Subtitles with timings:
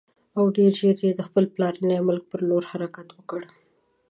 [0.37, 3.41] او ډېر ژر یې د خپل پلرني ملک پر لور حرکت وکړ.